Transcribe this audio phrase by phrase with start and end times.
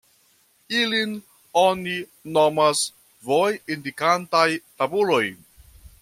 [0.77, 1.11] Ilin
[1.65, 1.93] oni
[2.37, 2.81] nomas
[3.27, 4.49] voj-indikantaj
[4.81, 5.25] tabuloj.